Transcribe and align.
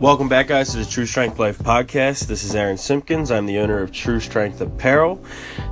Welcome 0.00 0.28
back, 0.28 0.48
guys, 0.48 0.72
to 0.72 0.78
the 0.78 0.84
True 0.84 1.06
Strength 1.06 1.38
Life 1.38 1.56
podcast. 1.56 2.26
This 2.26 2.42
is 2.42 2.56
Aaron 2.56 2.76
Simpkins. 2.76 3.30
I'm 3.30 3.46
the 3.46 3.58
owner 3.60 3.78
of 3.78 3.92
True 3.92 4.18
Strength 4.18 4.60
Apparel. 4.60 5.24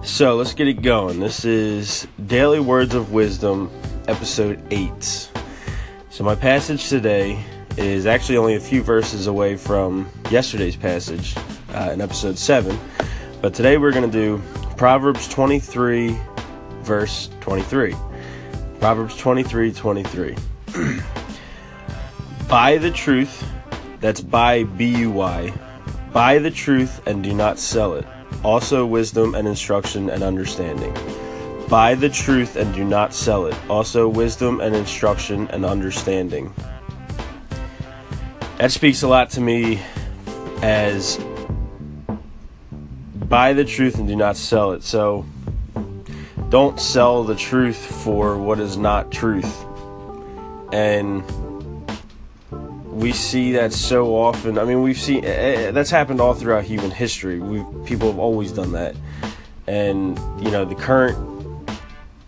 So 0.05 0.37
let's 0.37 0.55
get 0.55 0.69
it 0.69 0.81
going. 0.81 1.19
This 1.19 1.45
is 1.45 2.07
Daily 2.27 2.61
Words 2.61 2.95
of 2.95 3.11
Wisdom, 3.11 3.69
episode 4.07 4.63
8. 4.71 5.29
So, 6.11 6.23
my 6.23 6.37
passage 6.37 6.89
today 6.89 7.45
is 7.77 8.07
actually 8.07 8.37
only 8.37 8.55
a 8.55 8.61
few 8.61 8.81
verses 8.81 9.27
away 9.27 9.57
from 9.57 10.09
yesterday's 10.31 10.77
passage 10.77 11.35
uh, 11.75 11.91
in 11.93 12.01
episode 12.01 12.39
7. 12.39 12.79
But 13.41 13.55
today 13.55 13.77
we're 13.77 13.93
going 13.93 14.09
to 14.09 14.19
do 14.19 14.41
Proverbs 14.77 15.27
23, 15.27 16.17
verse 16.83 17.29
23. 17.41 17.97
Proverbs 18.79 19.17
23 19.17 19.73
23. 19.73 20.37
Buy 22.49 22.79
the 22.79 22.93
truth 22.93 23.45
that's 24.03 24.21
buy, 24.21 24.65
B 24.65 24.99
U 24.99 25.11
Y. 25.13 25.55
Buy 26.13 26.39
the 26.39 26.51
truth 26.51 27.01
and 27.07 27.23
do 27.23 27.33
not 27.33 27.59
sell 27.59 27.95
it. 27.95 28.05
Also, 28.45 28.85
wisdom 28.85 29.35
and 29.35 29.47
instruction 29.49 30.11
and 30.11 30.23
understanding. 30.23 30.93
Buy 31.69 31.95
the 31.95 32.11
truth 32.11 32.57
and 32.57 32.75
do 32.75 32.85
not 32.85 33.15
sell 33.15 33.47
it. 33.47 33.55
Also, 33.71 34.09
wisdom 34.09 34.61
and 34.61 34.75
instruction 34.75 35.49
and 35.49 35.65
understanding. 35.65 36.53
That 38.59 38.73
speaks 38.73 39.03
a 39.03 39.09
lot 39.09 39.31
to 39.31 39.41
me 39.41 39.81
as 40.63 41.19
buy 43.29 43.53
the 43.53 43.65
truth 43.65 43.99
and 43.99 44.09
do 44.09 44.17
not 44.17 44.37
sell 44.37 44.73
it. 44.73 44.83
So, 44.83 45.25
don't 46.51 46.79
sell 46.79 47.25
the 47.25 47.37
truth 47.37 47.79
for 48.05 48.37
what 48.37 48.59
is 48.59 48.77
not 48.77 49.11
truth. 49.13 49.65
And 50.73 51.25
we 52.93 53.13
see 53.13 53.53
that 53.53 53.73
so 53.73 54.15
often. 54.15 54.59
I 54.59 54.65
mean, 54.65 54.83
we've 54.83 55.01
seen 55.01 55.25
uh, 55.25 55.71
that's 55.73 55.91
happened 55.91 56.21
all 56.21 56.35
throughout 56.35 56.65
human 56.65 56.91
history. 56.91 57.41
We 57.41 57.65
people 57.87 58.09
have 58.09 58.19
always 58.19 58.53
done 58.53 58.73
that, 58.73 58.95
and 59.67 60.19
you 60.45 60.51
know 60.51 60.65
the 60.67 60.75
current 60.75 61.17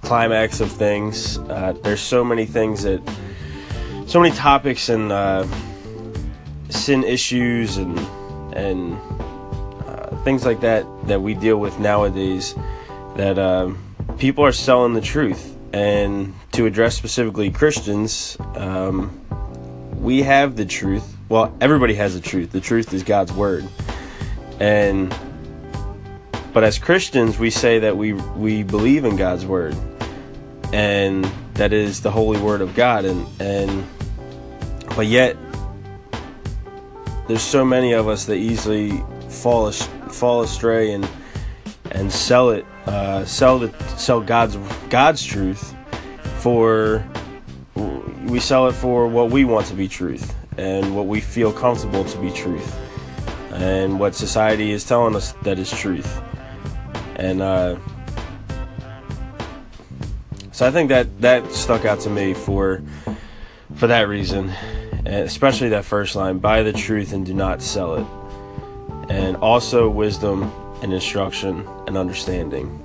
climax 0.03 0.61
of 0.61 0.73
things. 0.73 1.39
Uh, 1.39 1.75
there's 1.83 2.01
so 2.01 2.25
many 2.25 2.47
things 2.47 2.83
that, 2.85 3.03
so 4.07 4.21
many 4.21 4.35
topics 4.35 4.89
and 4.89 5.13
uh, 5.13 5.47
sin 6.71 7.05
issues 7.05 7.77
and 7.77 7.99
and 8.55 8.99
uh, 9.87 10.17
things 10.25 10.47
like 10.47 10.61
that 10.61 10.87
that 11.07 11.21
we 11.21 11.35
deal 11.35 11.59
with 11.59 11.79
nowadays. 11.79 12.55
That 13.17 13.39
um, 13.39 13.79
people 14.17 14.45
are 14.45 14.53
selling 14.53 14.95
the 14.95 15.03
truth, 15.03 15.57
and 15.75 16.35
to 16.53 16.65
address 16.65 16.97
specifically 16.97 17.51
Christians. 17.51 18.39
Um, 18.55 19.21
we 20.05 20.23
have 20.23 20.55
the 20.55 20.67
truth. 20.67 21.17
Well, 21.31 21.57
everybody 21.63 21.95
has 21.95 22.15
the 22.15 22.21
truth. 22.21 22.53
The 22.53 22.61
truth 22.61 22.93
is 22.93 23.03
God's 23.03 23.33
word. 23.33 23.67
And 24.61 25.13
but 26.53 26.63
as 26.63 26.79
Christians, 26.79 27.39
we 27.39 27.49
say 27.49 27.79
that 27.81 27.97
we 27.97 28.13
we 28.13 28.63
believe 28.63 29.07
in 29.07 29.17
God's 29.17 29.47
word. 29.47 29.75
And 30.75 31.25
that 31.55 31.73
is 31.73 32.03
the 32.03 32.11
holy 32.11 32.39
word 32.39 32.61
of 32.61 32.75
God 32.75 33.07
and 33.07 33.27
and 33.41 33.85
but 34.95 35.07
yet 35.07 35.37
there's 37.27 37.43
so 37.43 37.65
many 37.65 37.93
of 37.93 38.07
us 38.07 38.27
that 38.27 38.37
easily 38.37 39.03
fall 39.29 39.73
fall 39.73 40.43
astray 40.43 40.93
and 40.93 41.09
and 41.93 42.13
sell 42.13 42.51
it 42.51 42.67
uh, 42.87 43.25
sell 43.25 43.59
the 43.59 43.97
sell 43.97 44.21
God's 44.21 44.57
God's 44.91 45.25
truth 45.25 45.75
for 46.41 47.05
we 48.27 48.41
sell 48.41 48.69
it 48.69 48.73
for 48.73 49.07
what 49.07 49.31
we 49.31 49.45
want 49.45 49.67
to 49.67 49.75
be 49.75 49.89
truth 49.89 50.35
and 50.57 50.95
what 50.95 51.07
we 51.07 51.21
feel 51.21 51.53
comfortable 51.53 52.05
to 52.05 52.19
be 52.19 52.31
truth 52.31 52.77
and 53.53 53.99
what 54.01 54.15
society 54.15 54.73
is 54.73 54.85
telling 54.85 55.15
us 55.15 55.33
that 55.43 55.59
is 55.59 55.71
truth. 55.71 56.21
And 57.17 57.43
uh, 57.43 57.77
so 60.53 60.67
I 60.67 60.71
think 60.71 60.89
that 60.89 61.21
that 61.21 61.51
stuck 61.53 61.85
out 61.85 62.01
to 62.01 62.11
me 62.11 62.35
for 62.35 62.83
for 63.77 63.87
that 63.87 64.09
reason 64.09 64.51
and 65.07 65.25
especially 65.25 65.69
that 65.71 65.85
first 65.85 66.17
line 66.17 66.39
buy 66.39 66.63
the 66.63 66.73
truth 66.73 67.13
and 67.13 67.27
do 67.27 67.35
not 67.35 67.63
sell 67.63 67.97
it. 67.97 68.07
And 69.11 69.37
also 69.37 69.89
wisdom 69.89 70.51
and 70.83 70.93
instruction 70.93 71.69
and 71.87 71.97
understanding. 71.97 72.83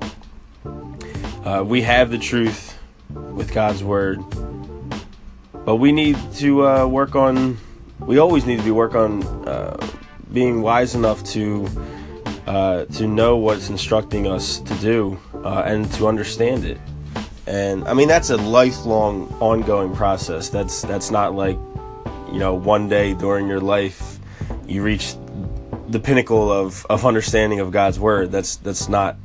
Uh, 1.46 1.64
we 1.66 1.82
have 1.82 2.12
the 2.12 2.18
truth 2.18 2.78
with 3.10 3.54
God's 3.54 3.84
word 3.84 4.22
but 5.70 5.76
we 5.76 5.92
need 5.92 6.18
to 6.34 6.66
uh, 6.66 6.88
work 6.88 7.16
on. 7.16 7.56
We 8.00 8.18
always 8.18 8.44
need 8.44 8.58
to 8.58 8.64
be 8.64 8.72
work 8.72 8.96
on 8.96 9.22
uh, 9.48 9.78
being 10.34 10.64
wise 10.64 10.96
enough 10.96 11.24
to 11.26 11.70
uh, 12.48 12.86
to 12.86 13.08
know 13.08 13.38
what's 13.38 13.70
instructing 13.70 14.26
us 14.26 14.62
to 14.62 14.74
do 14.78 15.20
uh, 15.44 15.62
and 15.68 15.86
to 15.94 16.08
understand 16.08 16.66
it. 16.66 16.80
And 17.46 17.88
I 17.88 17.94
mean 17.94 18.08
that's 18.08 18.32
a 18.32 18.38
lifelong, 18.38 19.32
ongoing 19.40 19.96
process. 19.96 20.50
That's 20.50 20.82
that's 20.82 21.12
not 21.12 21.36
like 21.36 21.60
you 22.34 22.40
know 22.40 22.56
one 22.56 22.90
day 22.90 23.14
during 23.14 23.48
your 23.48 23.62
life 23.62 24.18
you 24.66 24.82
reach 24.82 25.14
the 25.88 26.00
pinnacle 26.00 26.52
of, 26.52 26.84
of 26.90 27.06
understanding 27.06 27.60
of 27.60 27.70
God's 27.70 28.00
word. 28.00 28.32
That's 28.32 28.56
that's 28.56 28.90
not 28.90 29.18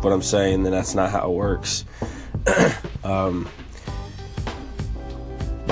what 0.00 0.12
I'm 0.12 0.20
saying, 0.20 0.66
and 0.66 0.74
that's 0.74 0.96
not 0.96 1.12
how 1.12 1.30
it 1.30 1.34
works. 1.34 1.84
um, 3.04 3.48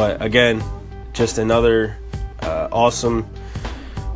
but 0.05 0.21
again, 0.21 0.63
just 1.15 1.39
another 1.39 1.97
uh, 2.43 2.69
awesome 2.71 3.27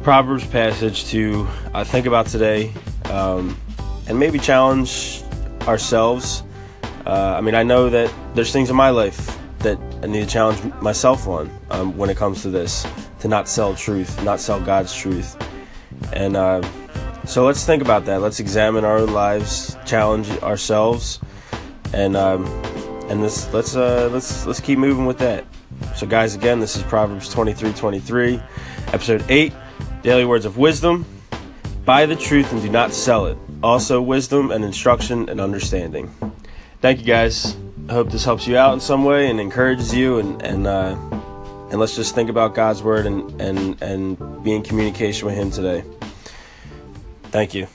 Proverbs 0.03 0.47
passage 0.47 1.07
to 1.07 1.49
uh, 1.73 1.83
think 1.83 2.05
about 2.05 2.27
today 2.27 2.75
um, 3.07 3.59
and 4.07 4.19
maybe 4.19 4.39
challenge 4.39 5.23
ourselves. 5.63 6.43
Uh, 7.07 7.37
I 7.39 7.41
mean, 7.41 7.55
I 7.55 7.63
know 7.63 7.89
that 7.89 8.13
there's 8.35 8.53
things 8.53 8.69
in 8.69 8.77
my 8.77 8.91
life 8.91 9.39
that 9.61 9.79
I 10.03 10.09
need 10.09 10.21
to 10.21 10.27
challenge 10.27 10.63
myself 10.83 11.27
on 11.27 11.51
um, 11.71 11.97
when 11.97 12.11
it 12.11 12.19
comes 12.19 12.43
to 12.43 12.51
this 12.51 12.87
to 13.21 13.29
not 13.29 13.49
sell 13.49 13.75
truth, 13.75 14.23
not 14.23 14.41
sell 14.41 14.61
God's 14.61 14.95
truth. 14.95 15.43
And 16.13 16.37
uh, 16.37 16.61
so 17.25 17.47
let's 17.47 17.65
think 17.65 17.81
about 17.81 18.05
that. 18.05 18.21
Let's 18.21 18.41
examine 18.41 18.85
our 18.85 18.99
own 18.99 19.15
lives, 19.15 19.75
challenge 19.87 20.29
ourselves, 20.43 21.19
and 21.95 22.15
um, 22.15 22.45
and 23.09 23.25
this 23.25 23.51
let's 23.55 23.75
uh, 23.75 24.11
let's 24.13 24.45
let's 24.45 24.61
keep 24.61 24.79
moving 24.79 25.07
with 25.07 25.17
that. 25.21 25.47
So, 25.99 26.07
guys, 26.07 26.37
again, 26.37 26.61
this 26.61 26.77
is 26.77 26.85
Proverbs 26.85 27.29
23 27.29 27.73
23, 27.73 28.41
episode 28.93 29.25
8, 29.29 29.53
Daily 30.05 30.25
Words 30.25 30.45
of 30.45 30.57
Wisdom. 30.57 31.05
Buy 31.85 32.07
the 32.07 32.15
truth 32.15 32.53
and 32.53 32.63
do 32.63 32.71
not 32.71 32.93
sell 32.93 33.27
it. 33.27 33.37
Also, 33.65 34.01
wisdom 34.01 34.53
and 34.53 34.65
instruction 34.65 35.29
and 35.29 35.41
understanding. 35.41 36.09
Thank 36.81 37.01
you, 37.01 37.05
guys. 37.05 37.57
I 37.89 37.95
hope 37.95 38.13
this 38.13 38.25
helps 38.25 38.47
you 38.47 38.57
out 38.57 38.75
in 38.75 38.79
some 38.79 39.03
way 39.03 39.29
and 39.29 39.41
encourages 39.41 39.93
you. 39.93 40.21
And, 40.21 40.41
and, 40.41 40.69
uh, 40.69 40.97
and 41.73 41.81
let's 41.81 41.97
just 41.97 42.15
think 42.15 42.31
about 42.31 42.55
God's 42.55 42.81
word 42.81 43.05
and, 43.05 43.41
and, 43.41 43.83
and 43.83 44.45
be 44.45 44.55
in 44.55 44.63
communication 44.63 45.27
with 45.27 45.35
Him 45.35 45.51
today. 45.51 45.83
Thank 47.33 47.55
you. 47.55 47.67